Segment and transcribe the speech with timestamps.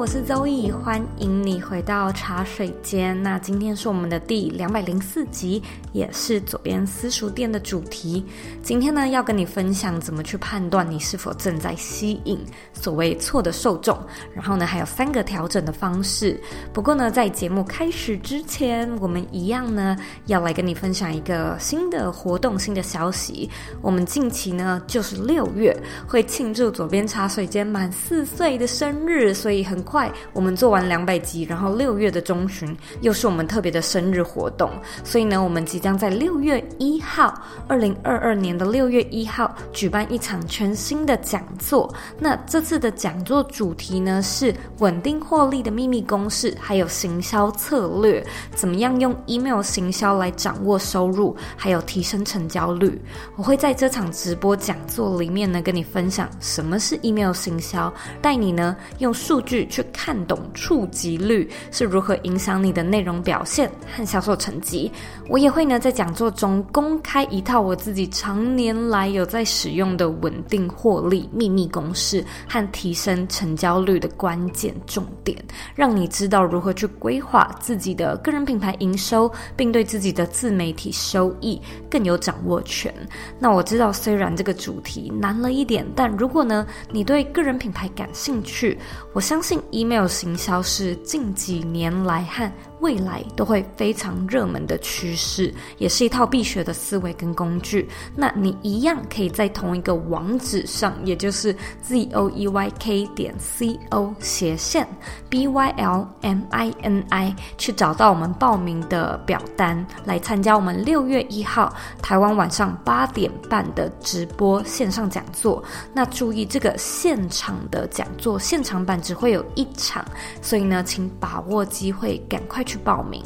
[0.00, 3.22] 我是周易欢迎你回到茶水间。
[3.22, 8.24] 那今天是我们的第两百零四集，也是左边私塾店的主题。
[8.62, 12.40] 今天呢，要跟你分享怎么去判断你是否正在吸引
[12.72, 13.94] 所谓错的受众。
[14.34, 16.40] 然后呢，还有三个调整的方式。
[16.72, 23.50] 不过呢，在节目开始之前，我们一样呢，要来跟你分享一个新的活动、新的消息。
[23.82, 25.76] 我们近期呢，就是六月
[26.08, 29.78] 会庆祝左边茶水间满四岁的生日，所以很。
[29.90, 34.70] 快，我们做完两百集，然后六月的中旬又是我们特别的生日活动，
[35.02, 37.34] 所以呢，我们即将在六月一号，
[37.66, 41.92] 二零二二年的六月一号举办一场全新的讲座。
[42.20, 48.24] 那这次的讲座主题呢是稳定获利的秘密公式，还有行销策略，
[48.54, 52.96] 怎么样用 email 行销来掌握收入，还有提升成交率。
[53.34, 59.79] 我会在这场直播讲座里面呢跟你分享什么是 email 行销，带你呢用数据去。
[59.92, 64.90] 看懂触及率是如何影响你的内容表现和销售成绩。
[65.28, 75.36] 我也会呢在讲座中公开一套我自己常年来有在使用的稳定获利秘密公式和提升成交率的关键重点，
[75.74, 82.92] 让你知道如何去规划自己的个人品牌营收，并对自己的自媒体收益更有掌握权。
[83.38, 88.76] 那我知道虽然这个主题难了一点，但如果呢你对个人品牌感兴趣，
[89.12, 89.60] 我相信。
[89.70, 92.50] Email 行销是近几年来和
[92.80, 97.88] 未来都会非常热门的趋势，也是一套必学的思维跟工具。
[98.14, 104.86] 那你一样可以在同一个网址上，也就是 z o e y k 点 c o 斜线
[105.28, 115.62] b y l m i n i 去找到我们报名的表单，来参加我们六月一号台湾晚上八点半的直播线上讲座。
[115.92, 120.04] 那注意这个现场的讲座，现场版只会有一场，
[120.40, 123.20] 所以呢，请把握机会，赶快去报名。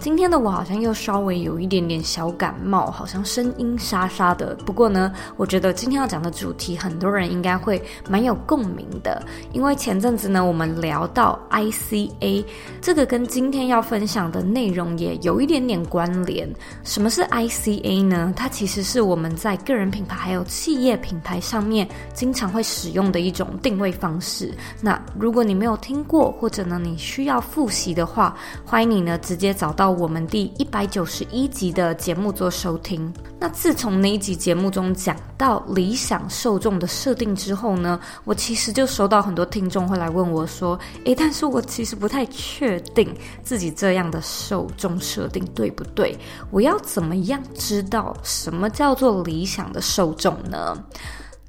[0.00, 4.54] 今天的我好像又稍微有一点点小感冒，好像声音沙沙的。
[4.64, 9.22] 不过呢，我觉得今天要讲的主题，很多人应该会蛮有共鸣的。
[9.52, 12.44] 因为前阵子呢，我们聊到 ICA，
[12.80, 16.48] 这个跟今天要分享的内容也有一点点关联。
[16.82, 18.32] 什么是 ICA 呢？
[18.34, 24.52] 它其实是我们在个人品牌还有企业品牌上面经常会使用的一种定位方式。
[24.80, 29.65] 那如果你没有听过，或者呢你需要复习的话，欢迎你呢直接找。
[29.66, 33.12] 找到我们第一百九十一集的节目做收听。
[33.40, 43.12] 那自从那一集节目中讲到理想受众的设定之后呢，我其实就收到很多听众会来问我说：“诶，但是我其实不太确定
[43.42, 46.16] 自己这样的受众设定对不对？
[46.52, 50.80] 我要怎么样知道什么叫做理想的受众呢？”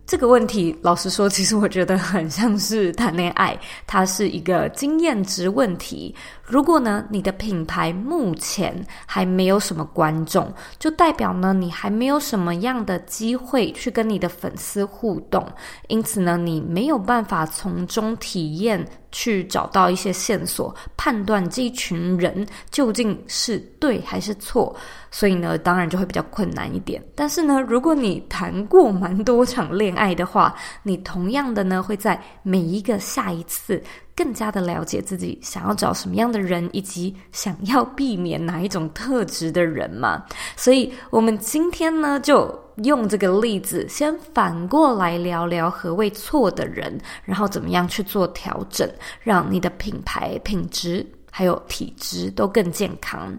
[0.07, 6.15] 这个问题，老实说，其实我觉得很像是谈恋爱，它是一个经验值问题。
[6.47, 8.73] 如果呢，你的品牌目前
[9.05, 10.49] 还没有什么观众，
[10.79, 15.45] 就代表呢，你还没有什么样的机会去跟你的粉丝互动，
[15.89, 24.73] 因此呢，你没有办法从中体验，去找到一些线索，判断这一群人究竟是对还是错。
[25.11, 27.03] 所以呢，当然就会比较困难一点。
[27.13, 33.83] 但是呢，如果你谈过蛮多场恋爱的话，你同样的呢，会在每一个下一次。
[34.17, 40.25] 更加的了解自己想要找什么样的人，以及想要避免哪一种特质的人嘛。
[40.55, 48.89] 所以，我们今天呢，就用这个例子，先反过来聊聊何谓错的人，然后怎么样去做调整，
[49.21, 53.31] 让你的品牌品质还有体质都更健康。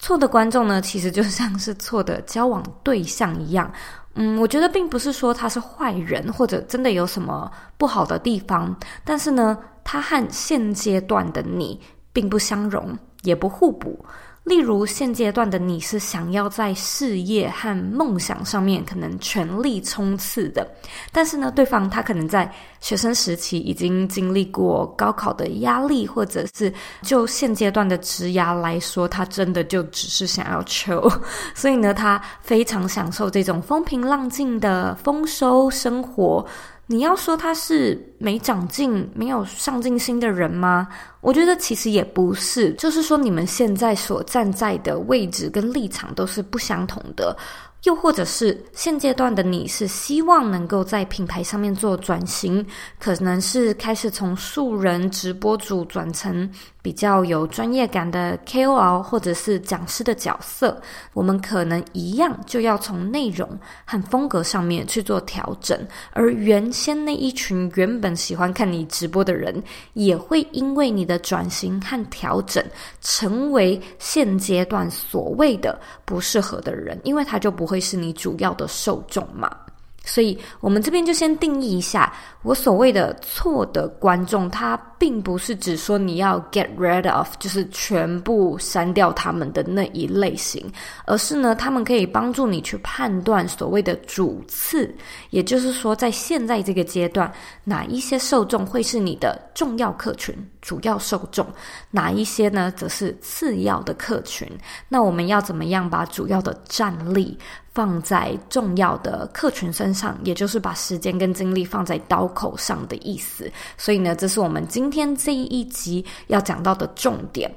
[0.00, 3.70] 错的观众呢，其实就像是错的交往对象一样。
[4.14, 11.80] 嗯，我觉得并不是说他是坏人，或者真的有什么不好的地方，但是呢，他和现阶段的你
[12.12, 14.04] 并不相容，也不互补。
[14.44, 20.66] 例如，现阶段的你是想要在事业和梦想上面可能全力冲刺的，
[21.12, 22.50] 但是呢，对方他可能在
[22.80, 26.72] 学生时期已经经历过高考的压力，或者是
[27.02, 31.08] 就现阶段的职涯来说，他真的就只是想要求，
[31.54, 36.44] 所以呢，他非常享受这种风平浪静的丰收生活。
[36.92, 40.88] 你要说他是没长进、没有上进心的人吗？
[41.20, 47.36] 我觉得其实也不是，就是说你们现在所站在的位置跟立场都是不相同的。
[47.84, 52.64] 又或者是现阶段的你是希望能够在品牌上面做转型，
[52.98, 56.50] 可能是开始从素人直播主转成
[56.82, 60.80] 比较有专业感的 KOL 或者是讲师的角色，
[61.14, 63.48] 我们可能一样就要从内容
[63.86, 65.78] 和风格上面去做调整，
[66.12, 69.62] 而原先那一群原本喜欢看你直播的人，
[69.94, 72.62] 也会因为你的转型和调整，
[73.00, 75.78] 成为现阶段所谓的
[76.10, 79.56] 不适合的人，因为他就不会是你主要的受众嘛，
[80.04, 82.12] 所以我们这边就先定义一下，
[82.42, 90.64] 我所谓的错的观众，他并不是指说你要 get rid of，就是全部删掉他们的那一类型，
[91.04, 94.92] 而是呢，他们可以帮助你去判断所谓的主次，
[95.30, 97.30] 也就是说，在现在这个阶段，
[97.62, 101.46] 哪一些受众会是你的重要客群、主要受众，
[101.90, 104.50] 哪一些呢，则是次要的客群。
[104.88, 107.38] 那我们要怎么样把主要的战力
[107.72, 113.50] 放在重要的客群身上，也就是把时间跟精力放在刀口上的意思。
[113.76, 117.50] 所以呢，这是我们今天这一集要讲到的重点。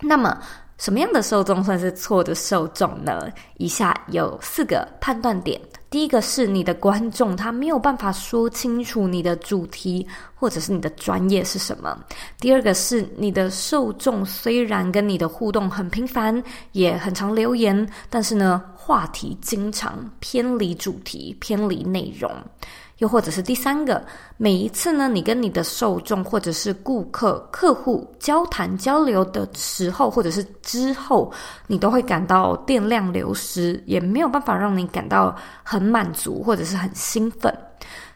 [0.00, 0.36] 那么，
[0.82, 3.28] 什么样的受众算是错的受众呢？
[3.58, 5.60] 以下有四个判断点。
[5.88, 11.96] 第一个是你的观众，他没有办法说清楚你的主题或者是你的专业是什么。
[12.40, 16.42] 第二个是你的受众虽然跟你的互动很频繁，
[16.72, 22.28] 也很常留言，但是呢，话题经常偏离主题，偏离内容。
[23.02, 24.00] 又或者是第三个，
[24.36, 31.32] 每一次呢，你跟你的受众或者是顾客、客户交谈交流的时候，或者是之后，
[31.66, 35.34] 你都会感到电量流失，也没有办法让你感到
[35.64, 37.52] 很满足或者是很兴奋。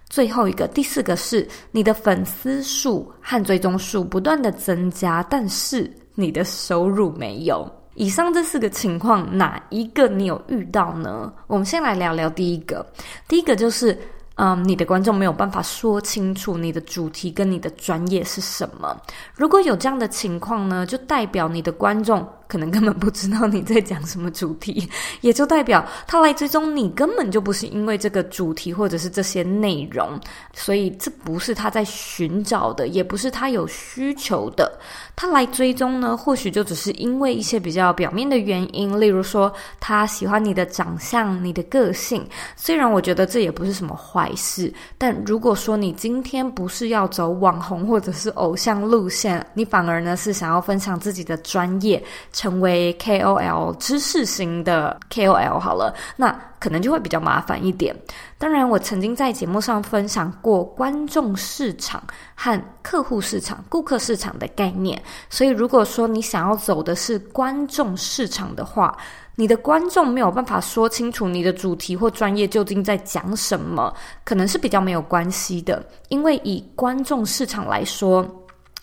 [0.08, 7.68] 最后一个，第四个是你的粉丝数和追踪数不断的增加，但是你的收入没有。
[7.96, 11.32] 以上这四个情况，哪一个你有遇到呢？
[11.48, 12.86] 我们先来聊聊第一个，
[13.26, 13.98] 第一个就是。
[14.36, 18.96] 嗯，你的观众没有办法说清楚你的主题跟你的专业是什么。
[19.34, 22.26] 如果有这样的情况呢，就代表你的观众。
[22.48, 24.88] 可能根本不知道你在讲什么主题，
[25.20, 30.18] 也就代表他来追踪你根本就不是因为这个主题或者是这些内容，
[30.54, 34.78] 所以这不是他在寻找的，也不是他有需求的。
[35.14, 42.26] 他来追踪呢，或许就只是因为一些比较表面的原因，例如说他喜欢你的长相、你的个性。
[42.54, 52.02] 虽然我觉得这也不是什么坏事，但如果说你今天不是要走网红或者是偶像路线，你反而呢是想要分享自己的专业。
[52.36, 57.96] 成为 KOL 知识型的 KOL 好了，那可能就会比较麻烦一点。
[58.36, 62.02] 当然，我曾经在节目上分享过观众市场
[62.34, 65.02] 和客户市场、顾客市场的概念。
[65.30, 68.94] 所以，如果说你想要走的是观众市场的话，
[69.34, 73.94] 你的观众没有办法说清楚你的主题或专业究竟在讲什么，
[74.24, 75.82] 可能是比较没有关系的。
[76.10, 78.26] 因为以观众市场来说，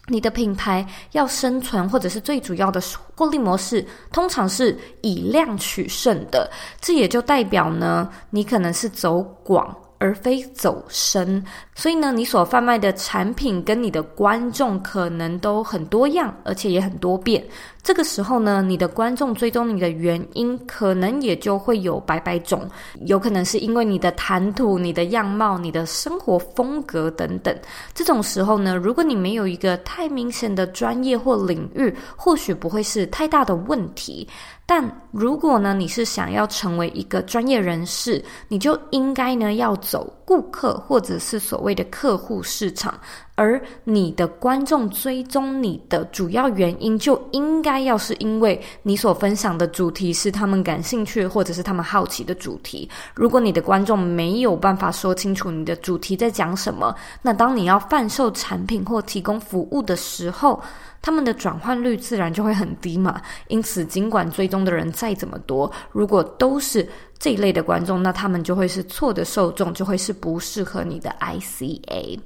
[0.07, 2.81] 你的品牌要生存，或者是最主要的
[3.15, 6.49] 获利模式，通常是以量取胜的。
[6.81, 9.75] 这也就代表呢，你可能是走广。
[9.99, 11.41] 而非走深，
[11.75, 17.41] 所以呢，你所贩卖的产品跟你的观众可能都很多样，而且也很多变。
[17.83, 22.65] 这个时候呢，你的观众追踪你的原因可能也就会有百百种，
[23.05, 27.53] 有可能是因为你的谈吐、你的样貌、你的生活风格等等。
[27.93, 34.25] 这种时候呢，如果你没有一个太明显的专业或领域，或许不会是太大的问题。
[34.65, 42.91] 但如果呢，你是想要成为一个专业人士，你就应该呢要走顾客或者是所谓的客户市场，
[43.35, 52.89] 而你的观众追踪你的主要原因就应该要是因为你所分享的主题是他们感兴趣或者是他们好奇的主题。
[53.13, 60.59] 如果你的观众没有办法说清楚你的主题在讲什么，那当你要贩售产品或提供服务的时候，
[61.03, 66.87] 他们的转换率自然就会很低嘛，因此尽管追踪的人再怎么多，如果都是
[67.19, 72.17] 这一类的观众，那他们就会是错的受众，就会是不适合你的 ICA。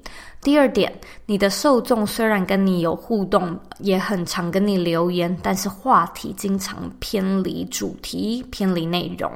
[0.47, 0.89] 第二点，
[1.25, 9.29] 你的受众虽然跟你有互动，也很常跟你留言，但是话题经常偏离主题、偏离内容。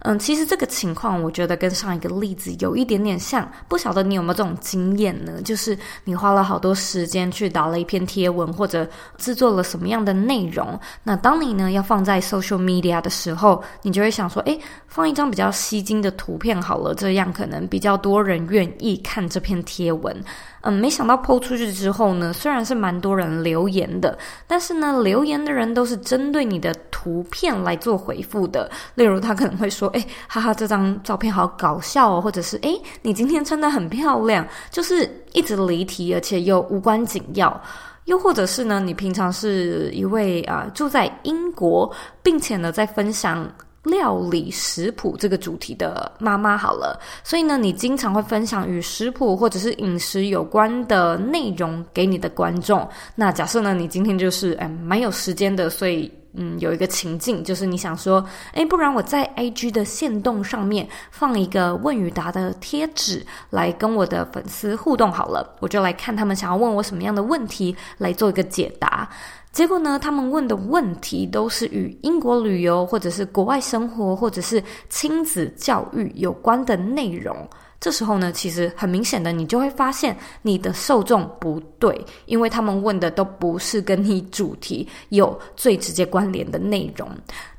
[0.00, 5.42] 嗯，其实这个情况我觉得跟上一个例子有一点点像，不晓得你有没有这种经验呢？
[5.42, 20.16] 就是你花了好多时间去打了一篇贴文，或者制作了什么样的内容，那当你呢要放在 social media 的时候，你就会想说，诶，放一张比较吸睛的图片好了，这样可能比较多人愿意看这篇贴文。
[20.62, 28.68] 嗯，没想到抛出去之后呢，虽然是蛮多人留言的，但是呢，留言的人都是针对你的图片来做回复的。
[28.94, 37.60] 例如，他可能会说：“哎，哈哈，这张照片好搞笑哦。”或者是：“哎，你今天穿的很漂亮。”就是一直离题，而且又无关紧要。
[38.06, 43.48] 又或者是呢，你平常是一位啊、住在英国，并且呢在分享。
[43.86, 52.86] 料理食谱这个主题的妈妈好了，所以呢，你经常会分享与食谱或者是饮食有关的内容给你的观众。
[53.14, 69.08] 那假设呢，你今天就是哎蛮有时间的，所以嗯有一个情境，就是你想说，哎，不然我在 IG 的限动上面放一个问与答的贴纸，来跟我的粉丝互动好了，我就来看他们想要问我什么样的问题，来做一个解答。
[69.56, 77.34] 结果呢，他们问的问题都是与英国旅游，或者是国外生活，或者是亲子教育有关的内容。
[77.80, 87.08] 这时候呢，其实很明显的，你就会发现你的受众不对，因为他们问的都不是跟你主题有最直接关联的内容。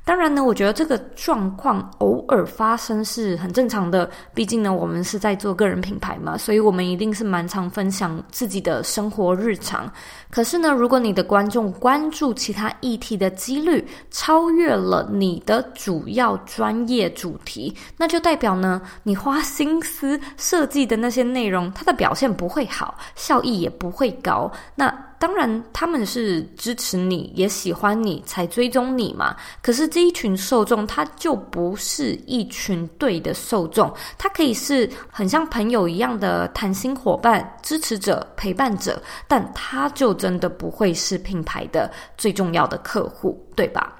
[0.08, 4.10] 当然呢，我觉得这个状况偶尔发生是很正常的。
[4.32, 9.92] 毕竟呢，我们是在做个人品牌嘛，所以我们一定是蛮常分享自己的生活日常。
[10.30, 24.50] 可是呢，如果你的观众关注其他议题的几率超越了你的主要专业主题，那就代表呢，你花心思设计的那些内容，它的表现不会好，效益也不会高。
[24.74, 29.34] 那当然，他们是支持你，也喜欢你，才追踪你嘛。
[29.60, 43.94] 可是这一群受众，他就不是一群对的受众，他可以是很像朋友一样的谈心伙伴、支持者、陪伴者，但他就真的不会是品牌的最重要的客户，对吧？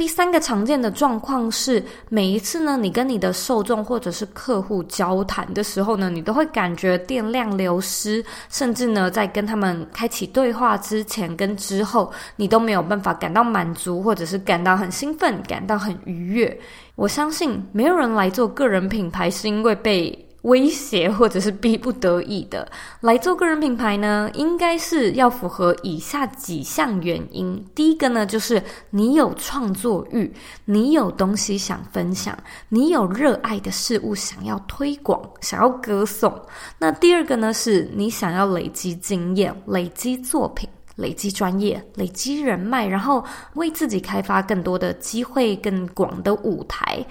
[0.00, 16.58] 第三个常见的状况是，每一次呢，你跟你的受众或者是客户交谈的时候呢，你都会感觉电量流失，甚至呢，在跟他们开启对话之前跟之后，你都没有办法感到满足，或者是感到很兴奋，感到很愉悦。
[16.94, 22.66] 我相信没有人来做个人品牌是因为被威胁或者是逼不得已的
[23.00, 27.62] 来做个人品牌呢，应该是要符合以下几项原因。
[27.74, 30.32] 第一个呢，就是你有创作欲，
[30.64, 32.36] 你有东西想分享，
[32.68, 36.34] 你有热爱的事物想要推广、想要歌颂。
[36.78, 40.66] 那第二个呢，是你想要累积经验、累积作品、
[40.96, 43.22] 累积专业、累积人脉，然后
[43.54, 47.04] 为自己开发更多的机会、更广的舞台。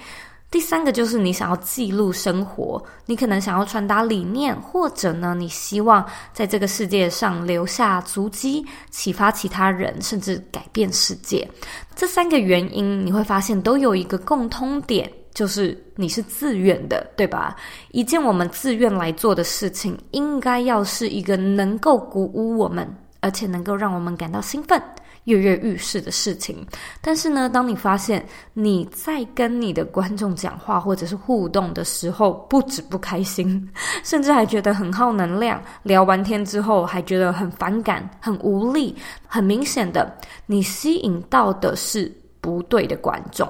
[0.51, 6.03] 第三个就是你想要记录生活，你可能想要传达理念，或者呢，你希望
[6.33, 11.47] 在这个世界上留下足迹，启发其他人，甚至改变世界。
[11.95, 17.55] 这三个原因你会发现都有一个共通点，就是你是自愿的，对吧？
[17.91, 24.81] 一件我们自愿来做的事情，应该要是一个能够鼓舞我们，而且能够让我们感到兴奋。
[25.29, 26.65] 跃跃欲试的事情，
[27.01, 33.69] 但是呢，当你发现你在跟你的观众讲话或者是互动的时候，不止不开心，
[34.03, 38.95] 甚至还觉得很耗能量，聊完天之后还觉得很反感、很无力，
[39.27, 40.17] 很明显的，
[40.47, 43.47] 你吸引到的是不对的观众。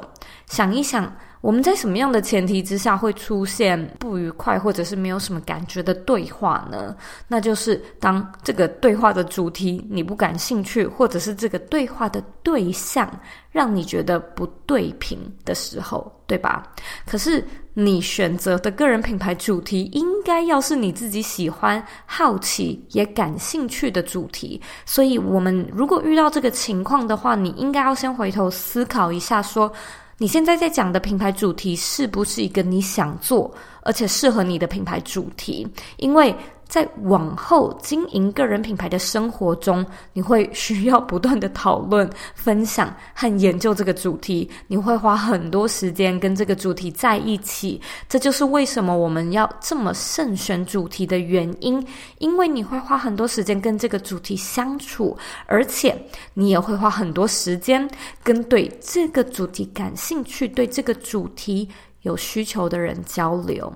[0.47, 1.11] 想一想。
[1.41, 6.93] 我们在什么样的前提之下会出现不愉快或者是没有什么感觉的对话呢？
[7.27, 13.09] 那就是当这个对话的主题你不感兴趣，或者是这个对话的对象
[13.51, 16.61] 让你觉得不对频的时候，对吧？
[17.05, 17.41] 可是
[17.73, 24.61] 你选择的个人品牌主题应该要是你自己喜欢、好奇也感兴趣的主题。
[24.85, 29.71] 所以，我们如果遇到这个情况的话，你应该要先回头思考一下，说。
[30.21, 33.49] 你现在在讲的品牌主题是不是一个你想做
[33.83, 35.65] 而且适合你的品牌主题？
[35.95, 36.35] 因为
[36.69, 39.83] 在往后经营个人品牌的生活中，
[40.13, 44.47] 你会需要不断的讨论、分享和研究这个主题。
[44.67, 51.83] 你会花很多时间跟这个主题在一起，这就是为什么我们要这么慎选主题的原因。
[52.19, 55.99] 因为你会花很多时间跟这个主题相处，而且
[56.35, 57.89] 你也会花很多时间
[58.23, 61.67] 跟对这个主题感兴趣、对这个主题
[62.03, 63.73] 有需求的人交流。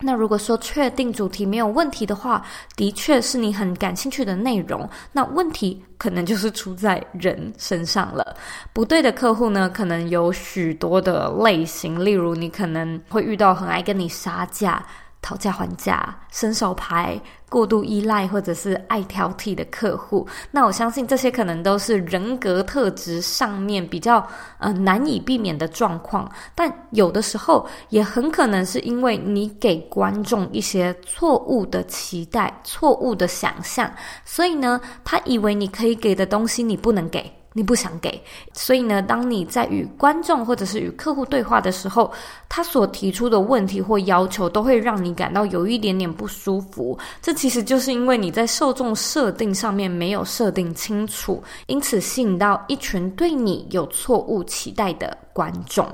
[0.00, 2.42] 那如果说确定主题没有问题的话，
[2.74, 4.88] 的确是你很感兴趣的内容。
[5.12, 8.36] 那问题可能就是出在人身上了。
[8.72, 14.84] 不对的客户呢，可能有许多的类型，例如你可能会遇到很爱跟你杀价。
[15.22, 24.26] 讨价还价、伸手牌、过度依赖或者是爱挑剔的客户，那我相信这些可能都是人格特质上面比较
[24.58, 26.30] 呃难以避免的状况。
[26.54, 33.92] 但有的时候也很可能是因为你给观众一些错误的期待、错误的想象，
[34.24, 37.39] 所以呢，他以为你可以给的东西你不能给。
[37.52, 42.12] 你不想给，所以呢，当你在与观众或者是与客户对话的时候，
[42.48, 46.96] 他所提出的问题或要求都会让你感到有一点点不舒服。
[47.20, 55.88] 这其实就是因为你在受众设定上面没有设定清楚，因此吸引到一群对你有错误期待的观众。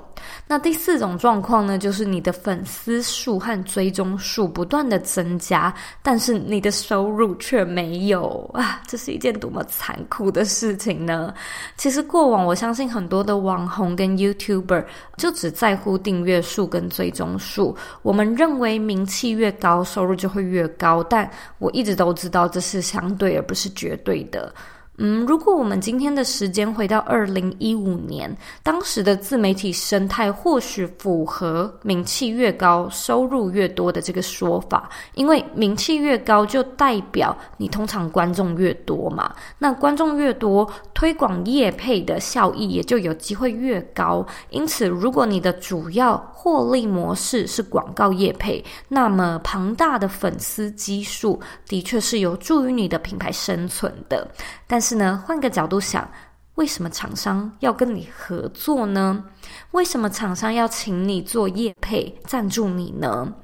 [0.46, 5.72] 那第四种状况呢，就是你的粉丝数和追踪数不断的增加，
[6.02, 8.82] 但是你的收入却没有啊！
[8.86, 11.32] 这是一件多么残酷的事情呢？
[11.76, 14.84] 其实过往我相信很多的网红跟 YouTuber
[15.16, 24.52] 就只在乎订阅数跟追踪数，我们认为名气越高，收入就会越高，但我一直都知道这是相对而不是绝对的。
[24.98, 44.26] 嗯，如果我们今天的时间回到二零一五年，当时的自媒体生态或许符合名气越高，收入越多的这个说法，因为名气越高就代表你通常观众越多嘛，那观众越多，推广业配的效益也就有机会越高。
[44.48, 51.38] 因此，如果你的主要获利模式是广告业配，那么庞大的粉丝基数
[51.68, 54.26] 的确是有助于你的品牌生存的，
[54.66, 54.96] 但是。
[54.96, 56.08] 呢，换个角度想，
[56.54, 59.24] 为什么厂商要跟你合作呢？
[59.72, 63.34] 为什么厂商要请你做业配赞助你呢？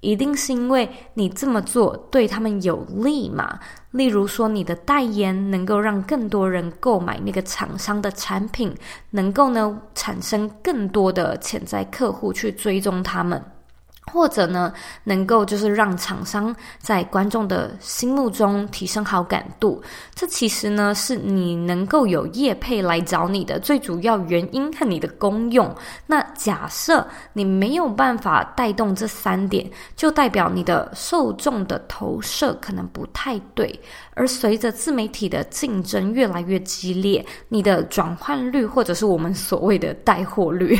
[0.00, 3.60] 一定是因为你这么做对他们有利嘛。
[3.92, 8.74] 例如说，你的代言能够让更多人购买那个厂商的产品，
[9.10, 13.42] 能够呢产生更多的潜在客户去追踪他们。
[14.12, 14.72] 或者呢，
[15.04, 19.82] 能够就是让厂商在观众的心目中提升好感度，
[20.14, 25.74] 这其实呢是你能够有业配来找你的最主要原因和你的功用。
[26.06, 33.78] 那假设你没有办法带动这三点，就代表你的受众的投射可能不太对。
[34.14, 40.76] 而随着自媒体的竞争越来越激烈，你的转换率或者是我们所谓的带货率，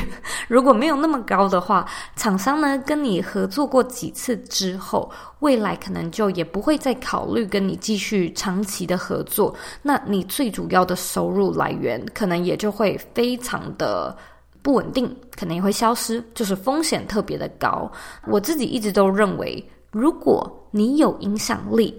[0.49, 1.87] 如果没有那么高的话，
[2.17, 9.55] 厂商呢跟你合作过几次之后，未来可能就也不会再考虑跟你继续长期的合作。
[9.83, 14.17] 那你最主要的收入来源可能也就会非常的
[14.63, 17.91] 不稳定，可能也会消失，就是风险特别的高。
[18.27, 21.99] 我自己一直都认为，如果你有影响力，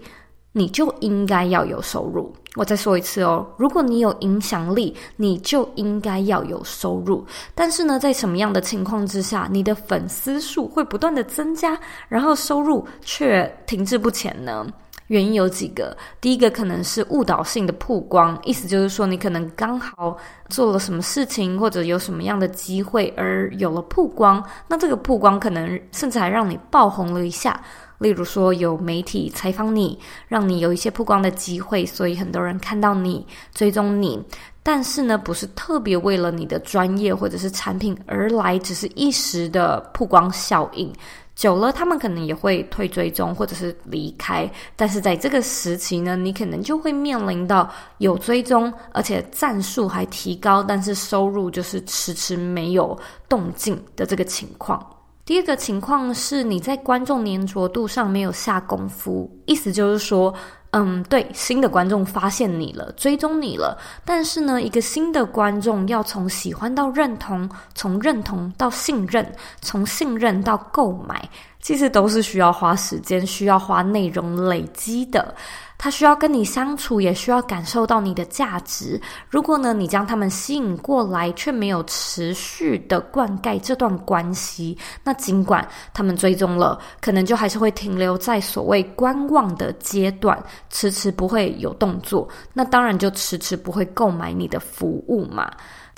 [0.52, 2.32] 你就应该要有收入。
[2.56, 7.24] 我再说一次哦，如果你有影响力，你就应该要有收入。
[7.54, 14.66] 但是呢，在什么样的情况之下，你的粉丝数会不断的增加，然后收入却停滞不前呢？
[15.10, 15.96] 原因有几个。
[16.20, 20.16] 第一个可能是误导性的曝光，意思就是说，你可能刚好
[20.48, 24.42] 做了什么事情，或者有什么样的机会而有了曝光。
[24.68, 27.60] 那这个曝光可能甚至还让你爆红了一下。
[27.98, 34.22] 例如说，有媒体采访你，让你有一些曝光的机会，所以很多人看到你，追踪你。
[34.62, 40.90] 但是呢，不是特别为了你的专业或者是产品而来，只是一时的曝光效应。
[41.34, 44.50] 久了，他们可能也会退追踪或者是离开。
[44.76, 54.84] 但是在这个时期呢，你可能就会面临到有追踪，而且战术还提高，但是收入就是迟迟没有动静的这个情况。
[55.24, 60.34] 第二个情况是你在观众粘着度上没有下功夫，意思就是说，
[60.72, 71.28] 嗯，对，新的观众发现你了，追踪你了，但是呢，一个新的观众要从喜欢到认同，从认同到信任，从信任到购买，
[71.60, 75.34] 其实都是需要花时间、需要花内容累积的。
[75.82, 79.00] 他需要跟你相处，也需要感受到你的价值。
[79.30, 90.38] 如果呢，你将他们吸引过来，却没有持续的灌溉这段关系，那尽管他们追踪了，可能就还是会停留在所谓观望的阶段，
[90.68, 92.28] 迟迟不会有动作。
[92.52, 95.50] 那当然就迟迟不会购买你的服务嘛。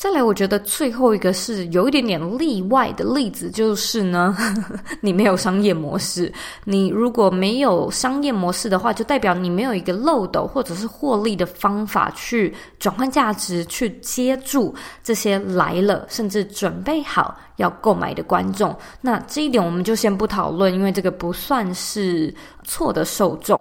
[0.03, 6.33] 再来，我觉得最后一个是有一点点例外的例子，就是呢，呵呵，你没有商业模式。
[6.65, 18.77] 你如果没有商业模式的话，就代表你没有一个漏斗或者是获利的方法去转换价值，去接住这些来了甚至准备好要购买的观众。
[19.01, 22.35] 那这一点我们就先不讨论，因为这个不算是
[22.65, 23.57] 错的受众，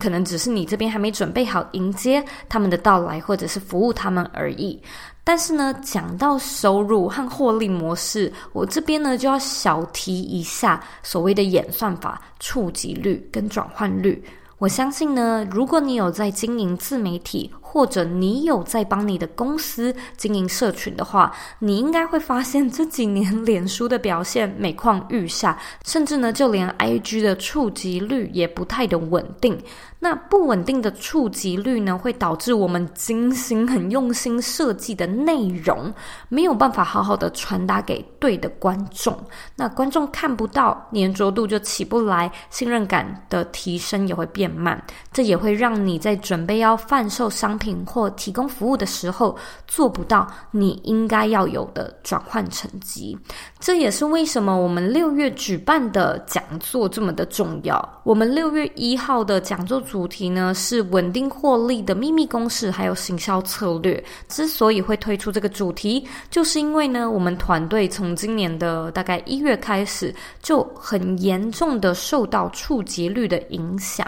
[0.00, 4.82] 可能只是你这边还没准备好迎接他们的到来，或者是服务他们而已。
[5.26, 14.22] 但是呢，讲到收入和获利模式，我这边呢就要小提一下所谓的演算法、触及率跟转换率。
[14.58, 29.58] 我相信呢，如果你有在经营自媒体，或者你有在帮你的公司经营社群的话，你应该会发现这几年脸书的表现每况愈下，甚至呢，就连 IG 的触及率也不太的稳定。
[30.04, 35.90] 那不稳定的触及率呢，会导致我们精心、很用心设计的内容
[36.28, 39.16] 没有办法好好的传达给对的观众。
[39.56, 44.78] 那观众看不到，黏着度就起不来，信任感的提升也会变慢。
[45.10, 49.34] 这也会让你在准备要贩售商品或提供服务的时候，
[49.66, 53.18] 做不到你应该要有的转换成绩。
[53.58, 58.02] 这也是为什么我们六月举办的讲座这么的重要。
[58.02, 64.02] 我们六月一号的讲座主题呢，是稳定获利的秘密公式，还有行销策略。
[64.28, 74.04] 之所以会推出这个主题，就是因为呢，我们团队从今年的大概一月开始，就很严重的受到触及率的影响。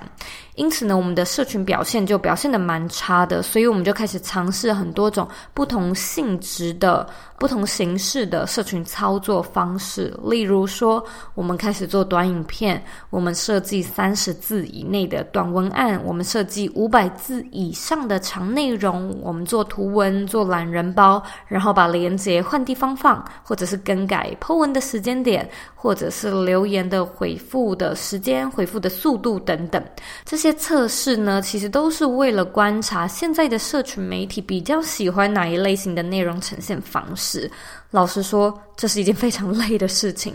[0.56, 7.06] 因此呢，我们的社群表现就表现的蛮差的，所以我们就开始尝试很多种不同性质的、
[7.38, 10.18] 不同形式的社群操作方式。
[10.24, 29.84] 例如说，我们开始做短影片，我们设计三十字以内的短文案，我们设计五百字以上的长内容，我们做图文、做懒人包，然后把链接换地方放，或者是更改 po 文的时间点，或者是留言的回复的时间、回复的速度等等，
[30.24, 30.45] 这些。
[30.46, 37.50] 些测试呢，其实都是为了观察现在的社群媒体比较喜欢哪一类型的内容呈现方式。
[37.90, 40.34] 老实说，这是一件非常累的事情。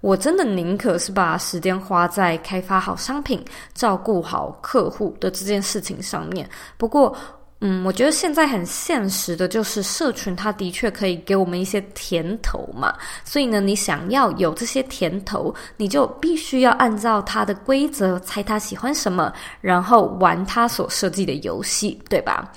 [0.00, 3.40] 我真的宁可是把时间花在开发好商品、
[3.72, 6.48] 照顾好客户的这件事情上面。
[6.76, 7.16] 不过，
[7.64, 12.92] 嗯，我觉得现在很现实的就是，社群它的确可以给我们一些甜头嘛。
[13.24, 22.50] 所以呢，你想要有这些甜头，你就必须要按照它的规则猜他喜欢什么，然后玩他所设计的游戏，对吧？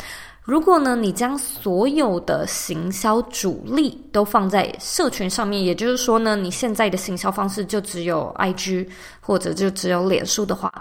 [0.46, 8.88] 如果呢，你将所有的行销主力都放在社群上面，也就是说呢，你现在的行销方式就只有 IG
[9.20, 10.72] 或者就只有脸书的话，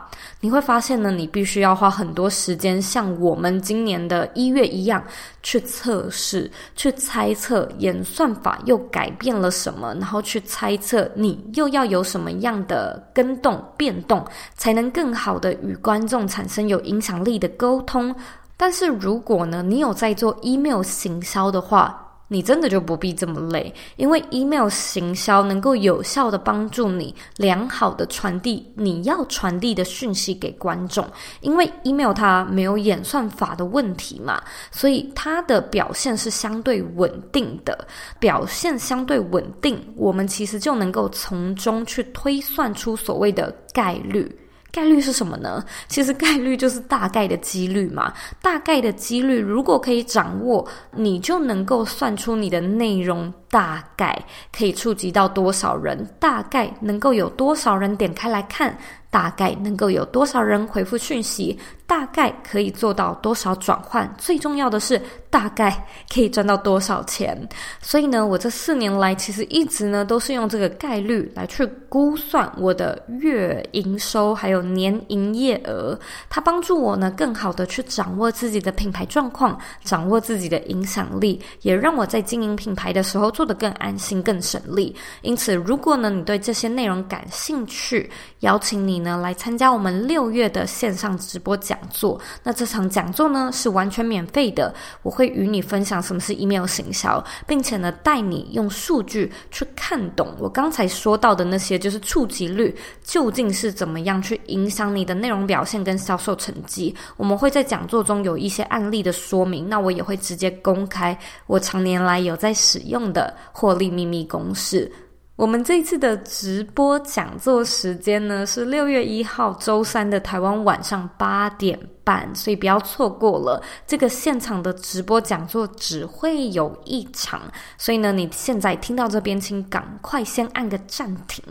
[0.41, 5.03] 你会发现呢，你必须要花很多时间，像我们今年的一月一样，
[5.43, 14.23] 去测试、去猜测演算法又改变了什么，然后去猜测你又要有什么样的跟动变动，
[14.57, 18.15] 才能更好的与观众产生有影响力的沟通。
[18.57, 31.07] 但是如果呢，你有在做 email 行销的话，你真的就不必这么累，因为 email 行销能够有效的帮助你良好的传递你要传递的讯息给观众，
[31.43, 37.87] 因为 email 它没有演算法的问题嘛，所以它的表现是相对稳定的，
[38.19, 44.35] 表现相对稳定，我们其实就能够从中去推算出所谓的概率。
[44.75, 45.65] 概率是什么呢？
[45.87, 48.13] 其实概率就是大概的几率嘛。
[48.43, 58.77] 大概的几率如果可以掌握，你就能够算出你的内容大概可以触及到多少人，大概能够有多少人点开来看。
[59.15, 61.57] 大概能够有多少人回复讯息？
[61.87, 64.13] 大概可以做到多少转换？
[64.19, 65.01] 最重要的是，
[65.31, 67.49] 大概可以赚到多少钱？
[67.81, 75.97] 所以呢，我这四年来其实一直呢都是用这个概率来去估算我的月营收还有年营业额。
[76.29, 84.97] 它帮助我呢更好的去掌握自己的品牌状况，掌握自己的影响力，也让我在经营品牌的时候做得更安心、更省力。
[85.21, 88.11] 因此，如果呢你对这些内容感兴趣，
[88.45, 92.21] 邀请你呢，来参加我们六月的线上直播讲座。
[92.43, 106.95] 那这场讲座呢是完全免费的，我会与你分享什么是 email 行销，并且呢带你用数据去看懂我刚才说到的那些，就是触及率究竟是怎么样去影响你的内容表现跟销售成绩。
[107.17, 114.93] 我们会在讲座中有一些案例的说明，那我也会直接公开我常年来有在使用的获利秘密公式。
[115.37, 123.61] 我们这次的直播讲座时间呢，是六月一号周三的台湾晚上八点半，所以不要错过了。
[123.85, 127.43] 这个现场的直播讲座只会有一场，
[127.77, 131.43] 所以呢，你现在听到这边，请赶快先按个暂停，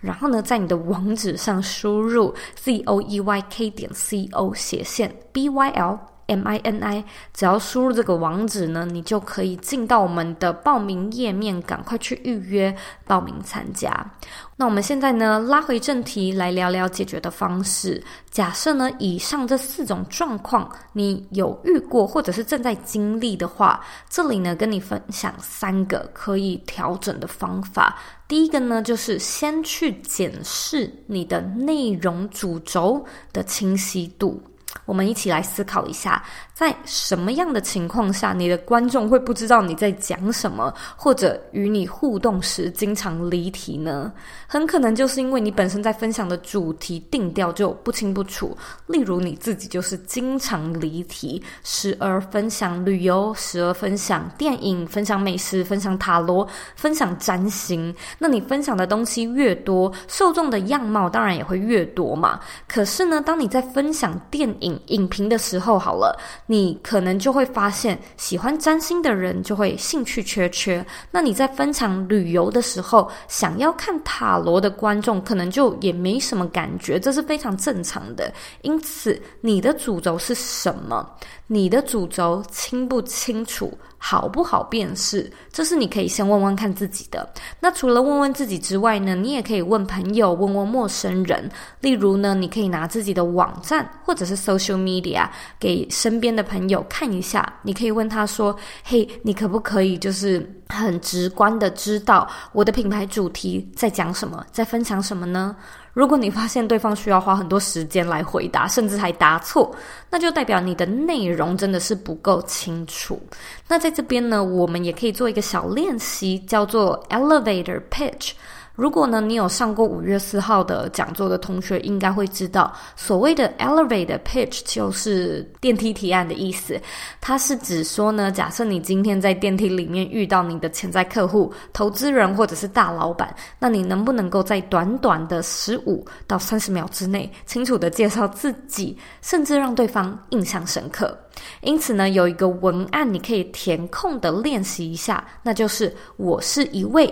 [0.00, 6.15] 然后呢，在你的网址上输入 z o e y k 点 c o 斜线 b y l。
[6.26, 14.12] M I N I，只要输入这个网址呢，你就可以进到我们的报名页面，赶快去预约报名参加。
[14.56, 18.02] 那我们现在呢，拉回正题来聊聊解决的方式。
[18.30, 27.98] 假设呢，以上这四种状况你有遇过或者是正在经历的话，这里呢跟你分享三个可以调整的方法。
[28.26, 34.42] 第一个呢，就是先去检视你的内容主轴的清晰度。
[34.84, 36.22] 我们一起来思考一下，
[36.54, 44.12] 在什么样的情况下，你的观众会不知道你在讲什么，或者与你互动时经常离题呢？
[44.46, 48.56] 很可能就是因为你本身在分享的主题定调就不清不楚。
[48.86, 57.94] 例如你自己就是经常离题，时而分享旅游，时而分享电影，分享美食，分享塔罗，分享占星。
[58.18, 62.40] 那你分享的东西越多，受众的样貌当然也会越多嘛。
[62.66, 70.84] 可是呢，当你在分享电影，影影评的时候，好了，你可能就会发现，喜欢占星的人就会兴趣缺缺。
[71.10, 78.32] 那你在分场旅游的时候，想要看塔罗的观众可能就也没什么感觉，这是非常正常的。
[78.62, 81.08] 因此，你的主轴是什么？
[81.46, 83.76] 你的主轴清不清楚？
[83.98, 85.30] 好不好辨识？
[85.50, 87.28] 这是你可以先问问看自己的。
[87.58, 91.50] 那除了问问自己之外呢，你也可以问朋友，问问陌生人。
[91.80, 95.28] 例如呢，你可以拿自己的网站或者是 social media
[95.58, 97.54] 给身边的朋友看一下。
[97.62, 98.54] 你可以问他说
[98.84, 105.56] ：“嘿，你可不可以就是很直观的知道我的品牌主题在讲什么，在分享什么呢？”
[105.96, 109.74] 如果你发现对方需要花很多时间来回答，甚至还答错，
[110.10, 113.18] 那就代表你的内容真的是不够清楚。
[113.66, 118.32] 那在这边呢，我们也可以做一个小练习，叫做 Elevator Pitch。
[118.76, 126.78] 如果呢，你有上过五月四号的讲座的同学，应该会知道，所谓的 elevator pitch 就是电梯提案的意思。
[127.18, 141.18] 它是指说呢，假设你今天在电梯里面遇到你的潜在客户、投资人或者是大老板，那你能不能够在短短的十五到三十秒之内，清楚地介绍自己，甚至让对方印象深刻？
[141.62, 147.10] 因此呢，有一个文案你可以填空的练习一下，那就是我是一位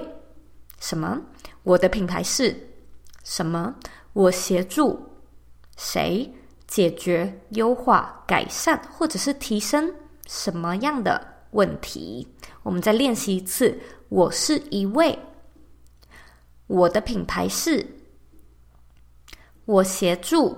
[0.79, 1.19] 什么？
[1.65, 2.55] 我的品牌是
[3.25, 3.75] 什么？
[4.13, 5.09] 我协助
[5.77, 6.33] 谁
[6.67, 9.93] 解决、优化、改善，或者是提升
[10.27, 12.29] 什么样的问题？
[12.63, 13.79] 我们再练习一次。
[14.11, 15.19] 我是一位，
[16.67, 17.85] 我的品牌是，
[19.65, 20.57] 我协助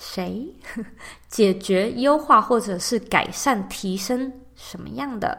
[0.00, 0.54] 谁
[1.28, 5.36] 解决、优化，或者是改善、提升什么样的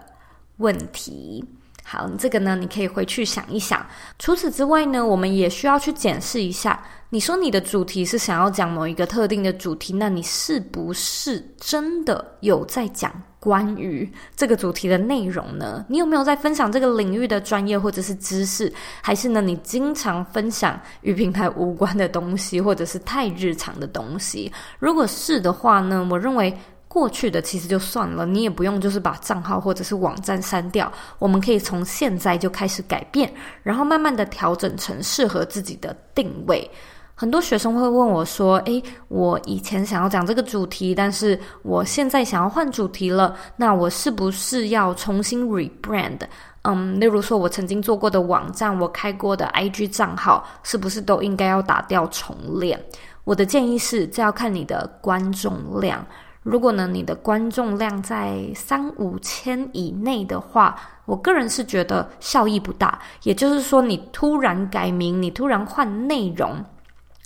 [0.58, 1.43] 问题？
[1.91, 3.84] 好，这个呢，你可以回去想一想。
[4.19, 6.80] 除此之外呢，我们也需要去检视一下。
[7.10, 15.84] 你说你的主题是想要讲某一个特定的主题，那你是不是真的有在讲关于这个主题的内容呢？
[15.89, 18.71] 你有没有在分享这个领域的专业或者是知识？
[19.02, 24.52] 还是呢，你经常分享与平台无关的东西，或者是太日常的东西？
[24.78, 26.56] 如果是的话呢，我认为。
[26.89, 30.91] 过去的其实就算了，你也不用就是把账号或者是网站删掉。
[31.19, 33.32] 我们可以从现在就开始改变，
[33.63, 36.69] 然后慢慢的调整成适合自己的定位。
[37.13, 46.19] 很多学生会问我说：“诶，我以前想要讲这个主题，但是我现在想要换主题了，那我是不是要重新 rebrand？
[46.63, 52.84] 嗯，例如说我曾经做过的网站，我开过的 IG 账号，是不是都应该要打掉重练？”
[53.25, 56.04] 我的建议是，这要看你的观众量。
[56.43, 60.75] 如果呢，你的观众量在三五千以内的话，
[61.06, 62.97] 我个人是觉得效益不大。
[63.23, 66.63] 也就是说，你突然改名，你突然换内容。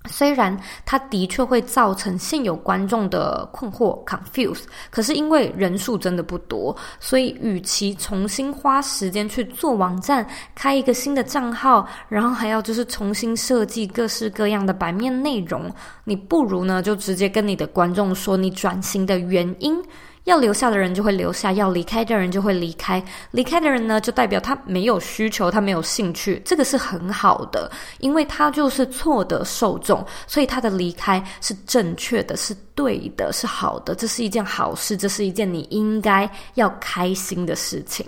[0.10, 15.72] 虽然它的确会造成现有观众的困惑 （confuse），可是因为人数真的不多，所以与其重新花时间去做网站、开一个新的账号，然后还要就是重新设计各式各样的版面内容，
[16.04, 19.82] 你不如呢就直接跟你的观众说你转型的原因。
[20.26, 23.04] 要留下的人就会留下，要离开的人就会离开。
[23.32, 38.06] 离开的人呢，就代表他没有需求，他没有兴趣，这个是很好的，因为他就是错的受众，所以他的离开是正确的，是对的，是好的，这是一件好事，这是一件你应该要开心的事情。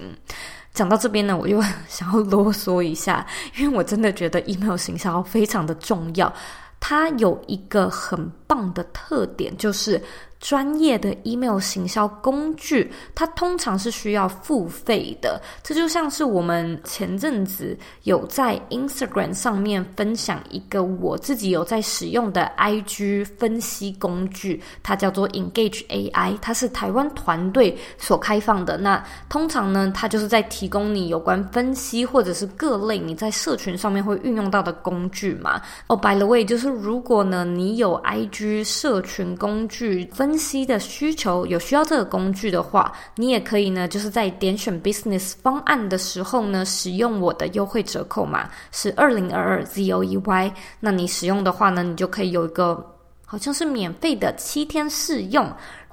[0.73, 6.33] 讲到这边呢，我就 想要啰嗦一下，因为我真的觉得 email 行销非常的重要。
[6.79, 10.01] 它有一个很棒的特点，就是。
[10.39, 15.41] 专业的 email 行销工具，它通常是需要付费的。
[15.63, 28.77] 这就像是我们前阵子有在 Instagram 上面分享一个我自己有在使用的 IG 分析工具，它叫做 Engage AI，它是台湾团队所开放的。
[28.77, 35.59] 那通常呢，它就是在提供你有关分析或者是各类你在社群上面会运用到的工具嘛。
[35.87, 40.24] 哦，by the way，就是如果呢你有 IG 社群工具分。
[40.25, 50.51] 分析的需求有需要这个工具的话，你也可以呢，就是在点选 Business 方案的时候呢，使用我的优惠折扣码是二零二二 ZOEY。
[50.79, 52.83] 那你使用的话呢，你就可以有一个
[53.23, 55.47] 好像是免费的七天试用。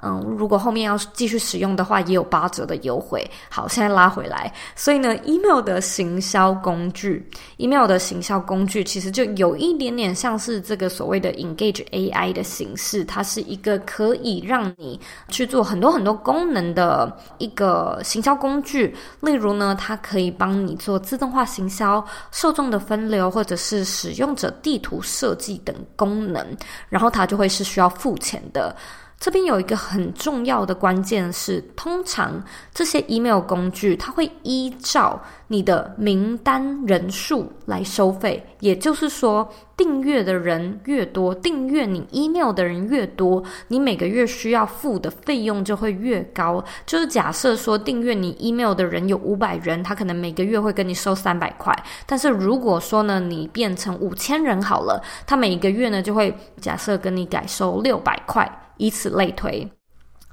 [0.04, 3.24] 嗯，如果后面要继续使用的话，也有八折的优惠。
[3.48, 7.24] 好，现在拉回来，所以呢，email 的行销工具
[7.58, 18.92] ，email 的行销工具其实就有一点点像是这个所谓的 engage AI 的形式，它是一个可以让你去做很多很多功能的一个行销工具。
[19.20, 26.44] 例如呢，它可以帮你做自动化行销、受众的分流，或者是使用者地图设计等功能，
[26.88, 28.74] 然后它就会是需要付钱的。
[29.22, 32.42] 这边有一个很重要的关键是，通常
[32.74, 38.44] 这些 email 工具，它会依照你的名单人数来收费。
[38.58, 46.60] 也就是说，订阅的人越多，订阅你 email 的人越多，你每个月需要付的费用就会越高。
[46.84, 51.72] 就是假设说，订阅你 email 的人有五百人，他可能每个月会跟你收三百块。
[52.06, 58.58] 但是如果说呢，你变成五千人好了，他每个月呢就会假设跟你改收六百块。
[58.82, 59.70] 以此类推，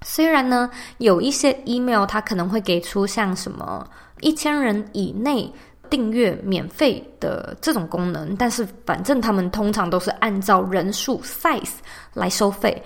[0.02, 3.88] 虽然呢，有一些 email 它可能会给出像什么
[4.22, 5.54] 一千人以内
[5.88, 11.76] 订阅免费的这种功能，但是反正他们通常都是按照人数 size
[12.16, 12.82] 来收费，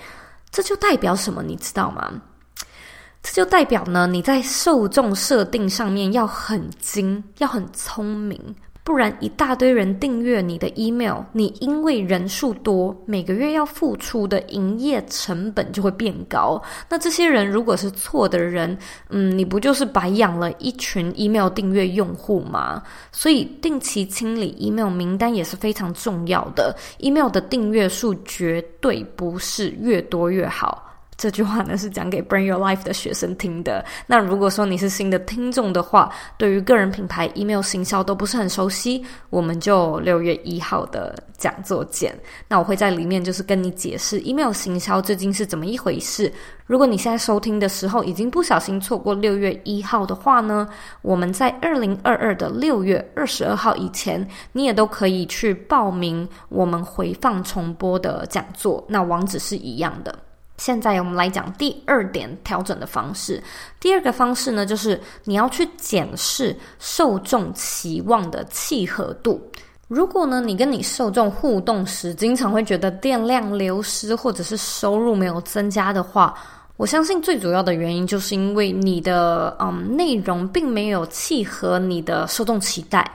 [0.51, 1.41] 这就代表什么？
[1.41, 2.11] 你知道吗？
[3.21, 8.37] 这就代表呢，你在受众设定上面要很精，要很聪明。
[8.85, 16.61] 不然，一大堆人订阅你的 email，你因为人数多，每个月要付出的营业成本就会变高。
[16.89, 18.77] 那这些人如果是错的人，
[19.09, 22.83] 嗯，你不就是白养了一群 email 订阅用户吗？
[23.13, 26.75] 所以，定期清理 email 名单也是非常重要的。
[26.99, 30.92] email 的订阅数绝对不是越多越好。
[31.23, 33.85] 这句话呢是讲给 Bring Your Life 的学生听的。
[34.05, 42.13] 那如果说你是新的听众的话，对于个人品牌 email 行销都不是很熟悉，我们就六月一号的讲座见。
[42.49, 46.29] 那我会在里面就是跟你解释 email 行销究竟是怎么一回事。
[46.65, 50.67] 如果你现在收听的时候已经不小心错过六月一号的话呢，
[51.03, 58.83] 我们在二零二二的六月二十二号以前，你也都可以去报名我们回放重播的讲座。
[58.89, 60.13] 那网址是一样的。
[60.57, 63.41] 现在我们来讲第二点调整的方式。
[63.79, 69.41] 第二个方式呢，就是你要去检视受众期望的契合度。
[69.87, 76.33] 如果呢，你跟你受众互动时，经常会觉得电量流失，或者是收入没有增加的话，
[76.77, 83.11] 我相信最主要的原因就是因为你的嗯内容并没有契合你的受众期待。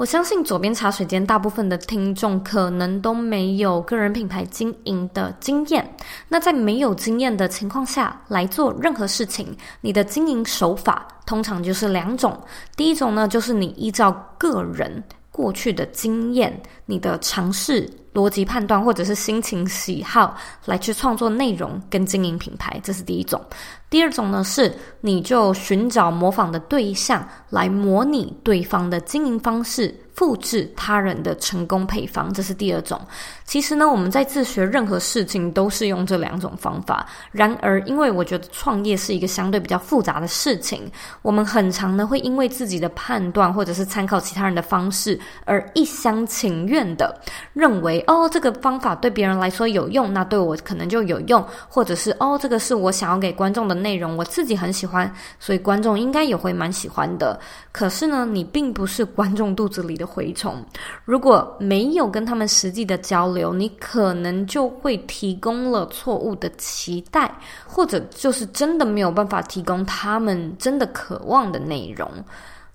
[0.00, 5.94] 我相信左边茶水间大部分的听众可能都没有个人品牌经营的经验。
[6.26, 12.34] 那在没有经验的情况下来做任何事情，你的经营手法通常就是两种。
[12.74, 15.04] 第一种呢，就是你依照个人
[15.40, 23.40] 过去的经验、你的尝试、逻辑判断或者是心情喜好来去创作内容跟经营品牌，这是第一种。
[23.88, 29.94] 第二种呢，是你就寻找模仿的对象来模拟对方的经营方式。
[30.14, 33.00] 复制他人的成功配方，这是第二种。
[33.44, 37.06] 其实呢，我们在自学任何事情都是用这两种方法。
[37.32, 40.90] 然而，因为我觉得创业是一个相对比较复杂的事情，
[41.22, 47.18] 我们很常呢会因为自己的判断或者是参考其他人的方式而一厢情愿的
[47.52, 57.38] 认为，哦，这个方法对别人来说有用，那对我可能就有用，或者是哦，这个是我想要给观众的内容，我自己很喜欢，所以观众应该也会蛮喜欢的。
[57.72, 60.64] 可是呢，你并不是观众肚子里的蛔虫，
[61.04, 67.32] 如果没有跟他们实际的交流，你可能就会提供了错误的期待，
[67.66, 72.10] 或者就是真的没有办法提供他们真的渴望的内容。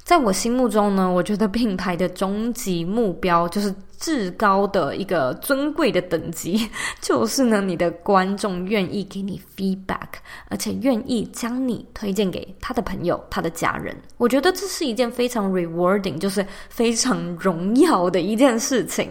[0.06, 6.70] 在我心目中呢，我觉得品牌的终极目标就是至高的一个尊贵的等级，
[7.02, 13.98] 就是呢，你的观众愿意给你 feedback，而且愿意将你推荐给他的朋友、他的家人。
[14.18, 19.10] 我觉得这是一件非常 rewarding，就是非常荣耀的一件事情。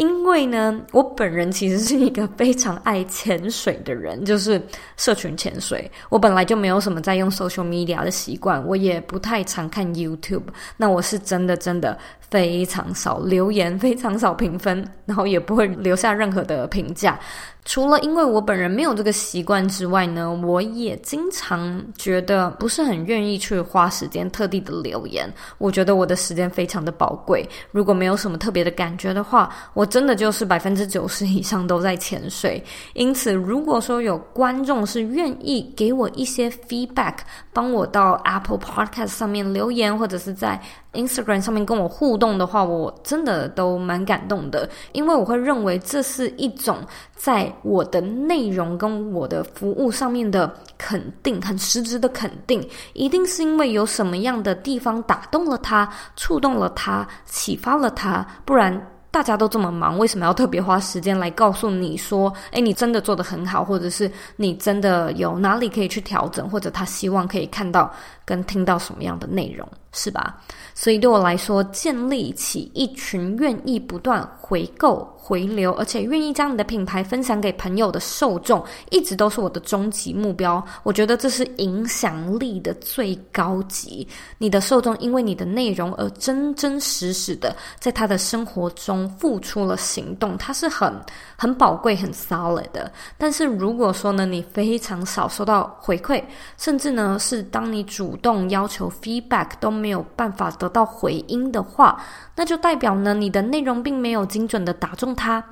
[0.00, 4.58] 因为呢，我本人其实是一个非常爱潜水的人，就是
[4.96, 5.90] 社群潜水。
[6.08, 10.44] 我本来就没有什么在用 social media 的习惯，我也不太常看 YouTube。
[10.78, 11.98] 那我是真的真的
[12.30, 17.18] 非常少留言，非常少评分，然后也不会留下任何的评价。
[17.66, 25.30] 除了因为我本人没有这个习惯之外呢，我也经常觉得不是很愿意去花时间特地的留言。
[25.58, 32.62] 我觉得我的时间非常的宝贵，如果没有什么特别的感觉的话，我真的就是百分之九十以上都在潜水。
[32.94, 37.16] 因此，如果说有观众是愿意给我一些 feedback，
[37.52, 40.58] 帮我到 Apple Podcast 上面留言，或者是在
[40.92, 46.78] Instagram 上面跟我互动的话，我真的都蛮感动的，因为我会认为这是一种
[47.14, 67.92] 在我的内容跟我的服务上面的肯定，很实质的肯定，一定是因为有什么样的地方打动了他，触动了他，启发了他，不然大家都这么忙，为什么要特别花时间来告诉你说，诶，你真的做得很好，或者是你真的有哪里可以去调整，或者他希望可以看到
[68.24, 70.38] 跟听到什么样的内容，是吧？
[70.80, 80.64] 所以对我来说，建立起一群愿意不断回购、回流，而且愿意将你的品牌分享给朋友的受众，一直都是我的终极目标。
[80.82, 84.08] 我觉得这是影响力的最高级。
[84.38, 90.90] 你的受众因为你的内容而真真实实的在他的生活中付出了行动，它是很
[91.36, 92.90] 很宝贵、很 solid 的。
[93.18, 96.24] 但是如果说呢，你非常少收到回馈，
[96.56, 102.02] 甚至呢是当你主动要求 feedback 都没有办法得到回音的话，
[102.34, 105.44] 那就代表呢，你的内容并没有精准的打中他，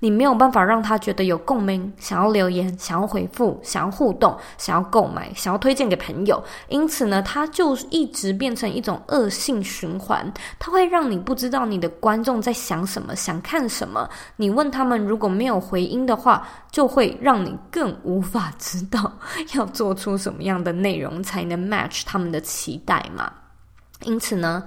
[0.00, 6.42] 你没有办法让他觉得有共鸣，想要留言，想要回复，想要互动，想要购买，想要推荐给朋友。
[6.68, 14.08] 因此呢，他就一直变成一种恶性循环，它会让你不知道你的观众在想什么，想看什么。
[14.36, 19.10] 你问他们如果没有回音的话，就会让你更无法知道
[19.56, 23.32] 要做出什么样的内容才能 match 他们的期待嘛。
[24.02, 24.64] 因此呢，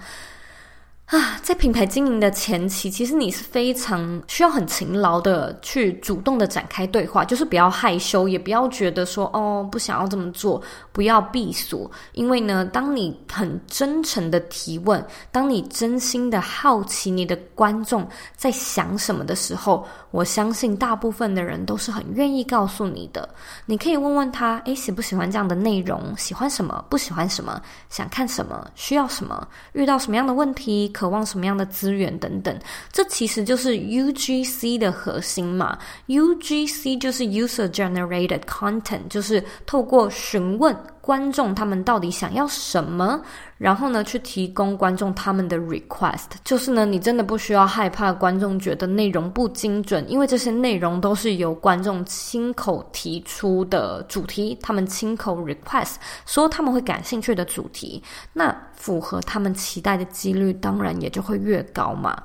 [1.09, 11.89] 啊，在品牌经营的前期，其实你是非常需要很勤劳的去主动的展开对话，就是不要害羞，也不要觉得说哦，不想要这么做，不要避俗。
[12.11, 23.27] 因为呢，当你很真诚的提问，当你真心的好奇你的观众在想什么的时候，我相信大部分的人都是很愿意告诉你的。
[23.65, 26.15] 你可以问问他，诶，喜不喜欢这样的内容？
[26.15, 26.85] 喜欢什么？
[26.87, 27.59] 不喜欢什么？
[27.89, 28.63] 想看什么？
[28.75, 29.47] 需要什么？
[29.73, 30.87] 遇到什么样的问题？
[30.99, 32.53] 渴望什么样的资源等等，
[32.91, 35.79] 这其实就是 UGC 的核心嘛。
[36.07, 40.75] UGC 就是 User Generated Content，就是透过询问
[41.09, 43.19] 观众他们到底想要什么，
[43.57, 46.27] 然后呢去提供观众他们的 request。
[46.43, 55.95] 就是呢，你真的不需要害怕观众觉得内容不精准，因为这些内容都是由观众亲口提出的主题，他们亲口 request
[56.27, 58.03] 说他们会感兴趣的主题，
[58.33, 62.15] 那符合他们期待的几率当然也就会越高嘛。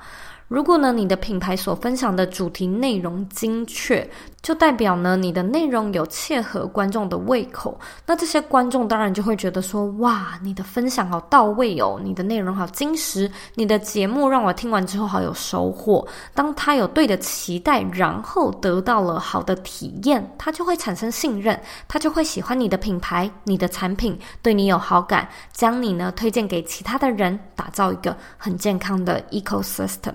[0.54, 4.08] 如果呢，你的品牌所分享的主题内容精确，
[4.40, 7.76] 就代表呢，你的内容有切合观众的胃口。
[8.06, 16.06] 那这些观众当然就会觉得说，哇，你的分享好到位哦，你的内容好精实，你的节目让我听完之后好有收获。
[16.34, 30.14] 当他有对的期待，然后得到了好的体验，他就会产生信任，他就会喜欢你的品牌、你的产品，对你有好感，将你呢推荐给其他的人，打造一个很健康的 ecosystem。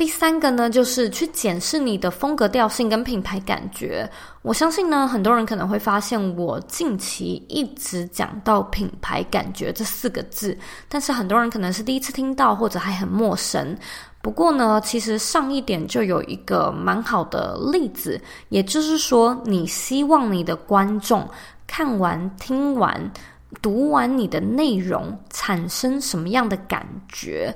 [0.00, 4.10] 第三个呢，就是去检视你的风格调性跟品牌感觉。
[4.40, 10.56] 我相信呢，很多人可能会发现我近期一直讲到品牌感觉这四个字，
[10.88, 13.76] 但是很多人可能是第一次听到，或者还很陌生。
[14.22, 21.28] 不过呢，其实上一点就有一个蛮好的例子，也就是说，你希望你的观众
[21.66, 22.98] 看完、听完、
[23.60, 27.54] 读完你的内容，产生什么样的感觉？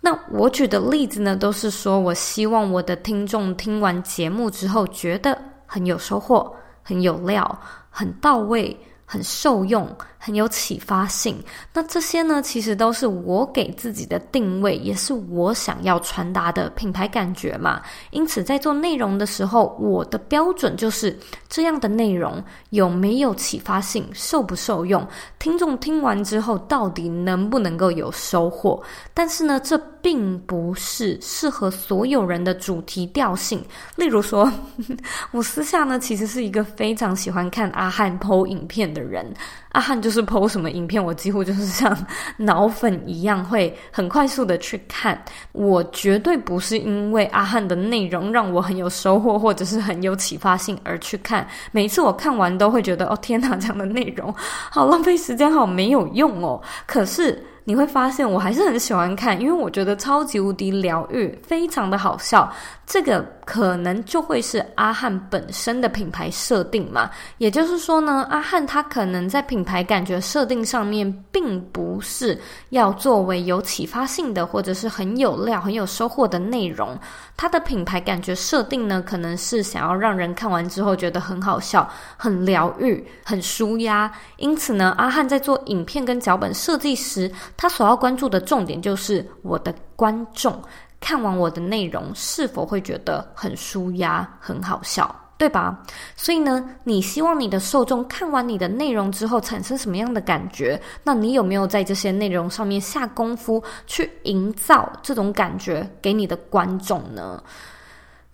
[0.00, 5.36] 那我举的例子呢，都是说我希望我的听众听完节目之后，觉得
[5.66, 8.74] 很有收获、很有料、很到位、
[9.04, 9.86] 很受用，
[10.22, 11.42] 很有启发性。
[11.72, 17.80] 那这些呢，其实都是我给自己的定位，也是我想要传达的品牌感觉嘛。
[18.10, 21.18] 因此，在做内容的时候，我的标准就是
[21.48, 25.04] 这样的内容有没有启发性，受不受用，
[25.38, 28.80] 听众听完之后到底能不能够有收获。
[29.14, 33.64] 但是呢，这并不是适合所有人的主题调性。
[33.96, 34.52] 例如说，
[35.32, 39.32] 我私下呢，其实是一个非常喜欢看阿汉 PO 影片的人，
[39.72, 41.96] 阿汉就 PO 什么影片，我几乎就是像
[42.36, 45.22] 脑粉一样，会很快速的去看。
[45.52, 51.46] 我绝对不是因为阿汉的内容让我很有收获，或者是很有启发性而去看。
[51.70, 54.34] 每次我看完都会觉得，哦天哪，这样的内容
[54.70, 56.60] 好浪费时间，好没有用哦。
[56.86, 57.44] 可是。
[57.64, 62.50] 你会发现，我还是很喜欢看，因为我觉得超级无敌疗愈，非常的好笑。
[62.84, 67.10] 这个可能就会是阿汉本身的品牌设定嘛。
[67.38, 76.96] 也就是说呢，阿汉他可能在品牌感觉设定上面，并不是要作为有启发性的，或者是很有料、很有收获的内容。
[77.36, 84.08] 他的品牌感觉设定呢，可能是想要让人看完之后觉得很好笑、很疗愈、很舒压。
[84.36, 90.62] 因此呢，阿汉在做影片跟脚本设计时，他所要关注的重点就是我的观众
[91.00, 95.82] 看完我的内容是否会觉得很舒压、很好笑，对吧？
[96.14, 100.80] 所以呢，你希望你的受众看完你的内容之后产生什么样的感觉？
[101.02, 107.42] 那你有没有在这些内容上面下功夫去营造这种感觉给你的观众呢？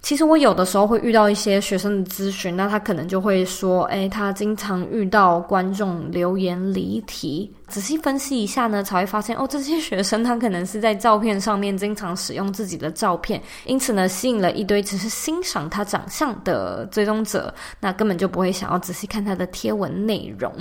[0.03, 7.53] 其实我有的时候会遇到一些学生的咨询，那他可能就会说，诶，他经常遇到观众留言离题。
[7.69, 20.53] 仔细分析一下呢，才会发现，哦，这些学生他可能是在照片上面经常使用自己的照片，因此呢，吸引了一堆只是欣赏他长相的追踪者，那根本就不会想要仔细看他的贴文内容。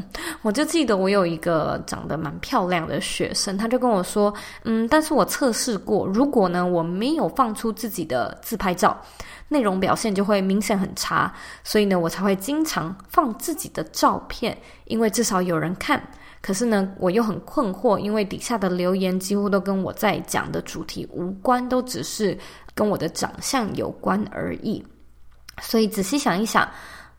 [0.42, 4.34] 我就记得我有一个长得蛮漂亮的学生，他就跟我说，
[4.64, 9.00] 嗯，但是我测试过，如果呢，我没有放出自己的自拍照。
[9.48, 11.32] 内容表现就会明显很差，
[11.64, 16.02] 所以呢，我才会经常放自己的照片，因为至少有人看。
[16.46, 22.38] 可是呢，我又很困惑，因为底下的留言几乎都跟我在讲的主题无关，都只是
[22.76, 24.86] 跟我的长相有关而已。
[25.60, 26.70] 所以仔细想一想。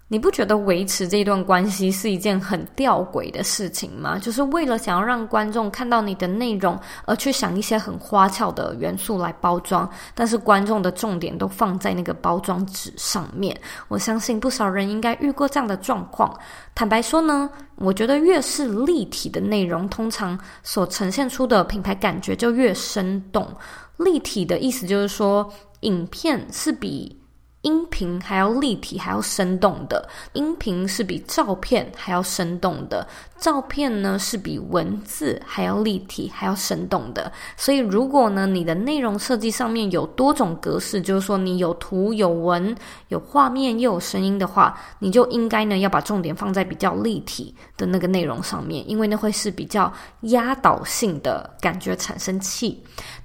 [0.09, 4.16] 你不觉得维持这段关系是一件很吊诡的事情吗？
[4.20, 13.61] 就是为了想要让观众看到你的内容，而去想一些很花俏的元素来包装，但是观众的重点都放在那个包装纸上面。
[13.88, 16.32] 我相信不少人应该遇过这样的状况。
[16.72, 23.44] 坦白说呢，我觉得越是立体的内容，通常所呈现出的品牌感觉就越生动。
[23.96, 27.20] 立体的意思就是说，影片是比
[27.66, 30.08] 音频还要立体，还要生动的。
[30.34, 33.04] 音频是比照片还要生动的，
[33.38, 37.32] 照片呢是比文字还要立体，还要生动的。
[37.56, 42.72] 所以，如果呢你的内容设计上面有多种格式，就是说你有图、有文、
[43.08, 52.80] 有画面又有声音的话，你就应该呢要把重点放在比较立体的那个内容上面，因为那会是比较压倒性的感觉产生器。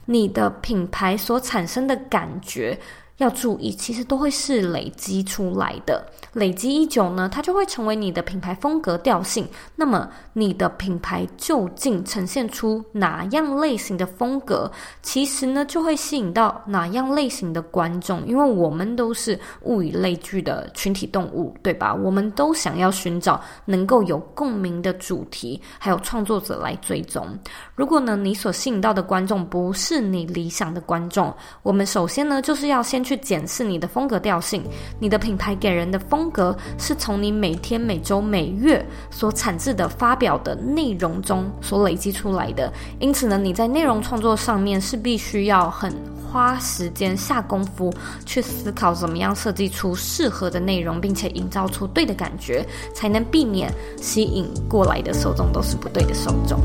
[0.05, 2.75] 你的品牌所产生的感觉。
[3.21, 6.03] 要注意，其实都会是累积出来的。
[6.33, 9.47] 累积一久呢，它就会成为你的品牌风格调性。
[9.75, 14.71] 那么，你的品牌究竟呈现出哪样类型的风格？
[15.03, 18.25] 其实呢，就会吸引到哪样类型的观众。
[18.25, 21.93] 因为我们都是物以类聚的群体动物，对吧？
[21.93, 27.27] 我们都想要寻找能够有共鸣的主题，还有创作者来追踪。
[27.75, 34.63] 如果呢，你所吸引到的观众不是你理想的观众，我们首先呢，就是要先去去检视你的风格调性，
[34.97, 42.71] 你的品牌给人的风格是从你每天、每周、每月所产制的发表的内容中所累积出来的。
[42.99, 45.93] 因此呢，你在内容创作上面是必须要很
[46.31, 47.93] 花时间下功夫
[48.25, 53.69] 去思考怎么样设计出适合的内容，并且营造出对的感觉，才能避免
[54.01, 56.61] 吸引过来的受众都是不对的受众。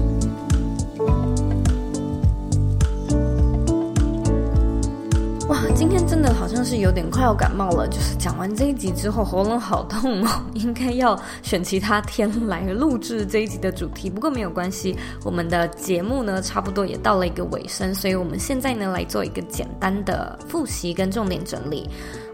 [5.49, 7.87] 哇，今天真的好像是有点快要感冒了。
[7.87, 14.11] 就是讲完这一集之后，喉咙好痛哦， 应该要选其他天来录制这一集的主题。
[14.11, 21.89] 不过没有关系，我们的节目呢，差不多也到了一个尾声，所以我们现在呢，来做一个简单的复习跟重点整理。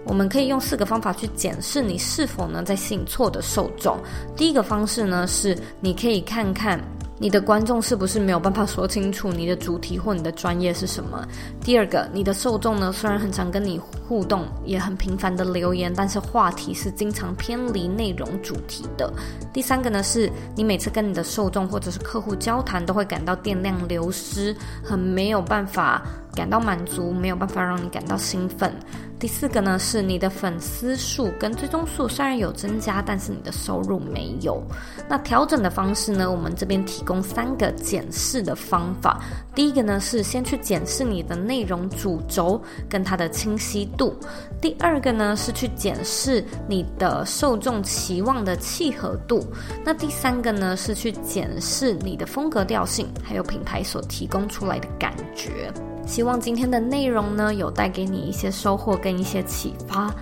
[0.07, 3.99] 我们可以用四个方法去检视你是否呢在吸引错的受众。
[4.35, 6.81] 第一个方式呢，是你可以看看。
[7.19, 11.25] 你的观众是不是没有办法说清楚你的主题或你的专业是什么？
[11.61, 13.81] 第二个，你的受众呢，虽然很常跟你
[14.13, 19.11] 互动，也很频繁的留言，但是话题是经常偏离内容主题的。
[19.55, 24.55] 第三个呢，是你每次跟你的受众或者是客户交谈，都会感到电量流失，
[24.85, 26.03] 很没有办法
[26.35, 28.71] 感到满足，没有办法让你感到兴奋。
[29.19, 34.63] 第四个呢，是你的粉丝数跟追踪数虽然有增加，但是你的收入没有。
[35.09, 39.23] 那调整的方式呢，我们这边提供三个检视的方法。
[39.55, 44.17] 第一个呢，是先去检视你的内容主轴跟它的清晰度。
[44.61, 49.45] 第二个呢，是去检视你的受众期望的契合度。
[49.85, 55.71] 那第三个呢，是去检视你的风格调性，还有品牌所提供出来的感觉。
[56.07, 60.13] 希望今天的内容呢，有带给你一些收获跟一些启发。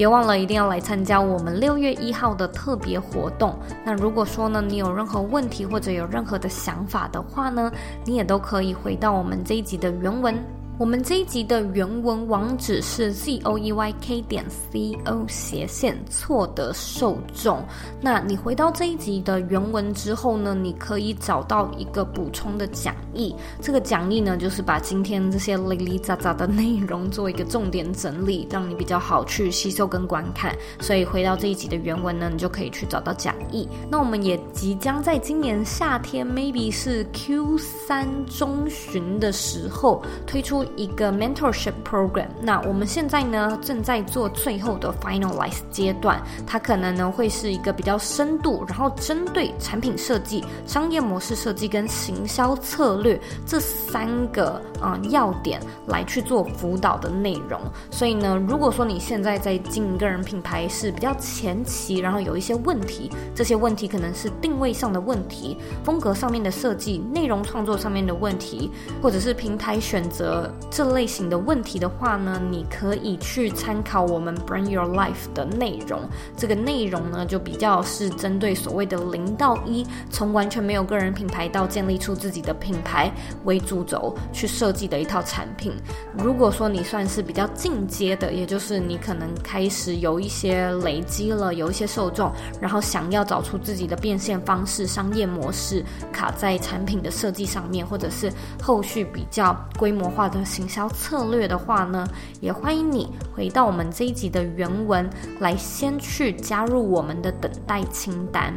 [0.00, 3.54] 别忘了一定要来参加我们六月一号的特别活动。
[3.84, 7.70] 那如果说呢，你有任何问题或者有任何的想法的话呢，
[8.06, 10.34] 你也都可以回到我们这一集的原文。
[10.80, 17.62] 我们这一集的原文网址是 z o e y k 点 c o 斜线错的受众。
[18.00, 23.36] 那你回到这一集的原文之后呢，你可以找到一个补充的讲义。
[23.60, 30.56] 这个讲义呢，就是把今天这些零零杂杂的内容做一个重点整理，让你比较好去吸收跟观看。
[30.80, 33.68] 所以回到这一集的原文呢，你就可以去找到讲义。
[33.90, 40.64] 那我们也即将在今年夏天，maybe 是 Q 三中旬的时候推出。
[40.76, 57.60] 一个 mentorship program，那我们现在呢，正在做最后的 finalize 阶段，它可能呢会是一个比较深度，然后针对产品设计、商业模式设计跟行销策略这三个啊、要点来去做辅导的内容。
[57.90, 68.70] 所以呢，如果说你现在在经营个人品牌是比较前期，然后有一些问题，这些问题可能是定位上的问题、风格上面的设计、内容创作上面的问题，
[69.02, 70.50] 或者是平台选择。
[70.70, 76.00] 这类型的问题的话呢，你可以去参考我们 Brand Your Life 的内容。
[76.36, 83.12] 这个内容呢，就比较是针对所谓的零到一，从完全没有个人品牌到建立出自己的品牌
[83.44, 85.72] 为主轴去设计的一套产品。
[86.16, 98.32] 如果说你算是比较进阶的，也就是你可能开始有一些累积了，有一些受众，然后想要找出自己的变现方式、商业模式，卡在产品的设计上面，或者是
[98.62, 100.39] 后续比较规模化的。
[100.44, 102.06] 行销策略的话呢，
[102.40, 105.08] 也欢迎你回到我们这一集的原文
[105.40, 108.52] 来，先去加入我们的等待清单。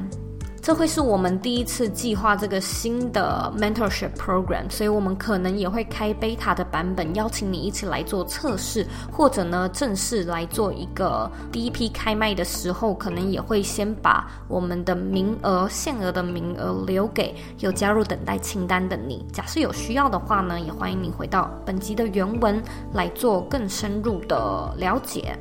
[0.64, 19.26] 这会是我们第一次计划这个新的 mentorship program，所以我们可能也会开 beta 的版本，邀请你一起来做测试，或者呢正式来做一个第一批开卖的时候，可能也会先把我们的名额限额的名额留给有加入等待清单的你。
[19.34, 25.38] 假设有需要的话呢，也欢迎你回到本集的原文来做更深入的了解。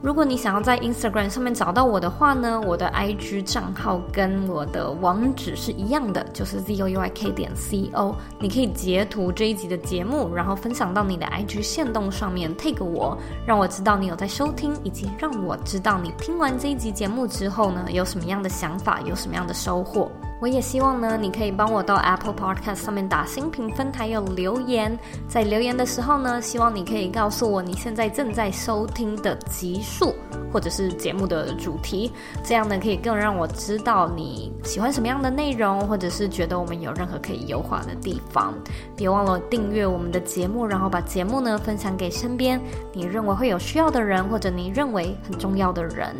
[0.00, 8.14] 如果你想要在 Instagram 上面找到我的话呢，我的 IG 账号跟我的网址是一样的，就是 zoeyk 点 co。
[8.38, 20.08] 你可以截图这一集的节目，然后分享到你的 IG 线动上面，tag 我，让我知道你有在收听，以及让我知道你听完这一集节目之后呢，有什么样的想法，有什么样的收获。
[20.40, 24.96] 我也希望呢，你可以帮我到 Apple Podcast 上面打新评分，还有留言。
[25.26, 30.14] 在留言的时候呢，希望你可以告诉我你现在正在收听的集数，
[30.52, 32.12] 或者是节目的主题，
[32.44, 38.54] 这样呢可以更让我知道你喜欢什么样的内容，或者是觉得我们有任何可以优化的地方。
[38.96, 42.60] 别忘了订阅我们的节目，然后把节目呢分享给身边
[42.92, 46.14] 你认为会有需要的人，或者你认为很重要的人。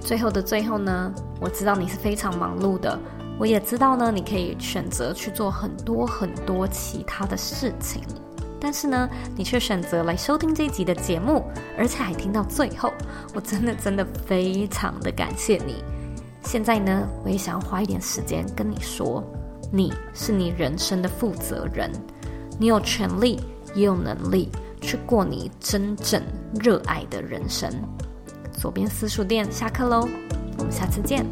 [0.00, 2.96] 最后的最后呢，我知道你是非常忙碌的。
[3.38, 8.00] 我也知道呢，你可以选择去做很多很多其他的事情，
[8.60, 11.44] 但是呢，你却选择来收听这一集的节目，
[11.76, 12.92] 而且还听到最后，
[13.34, 15.82] 我真的真的非常的感谢你。
[16.44, 19.22] 现在呢，我也想要花一点时间跟你说，
[19.72, 21.90] 你是你人生的负责人，
[22.58, 23.40] 你有权利
[23.74, 24.48] 也有能力
[24.80, 26.22] 去过你真正
[26.60, 27.68] 热爱的人生。
[28.52, 30.08] 左边私塾店下课喽，
[30.58, 31.26] 我们下次见。